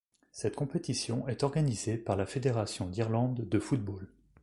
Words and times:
Cette 0.31 0.55
compétition 0.55 1.27
est 1.27 1.43
organisée 1.43 1.95
par 1.95 2.15
la 2.15 2.25
Fédération 2.25 2.87
d'Irlande 2.87 3.47
de 3.47 3.59
football. 3.59 4.07